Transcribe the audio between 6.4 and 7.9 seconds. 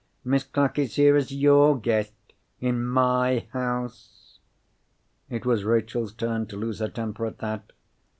to lose her temper at that.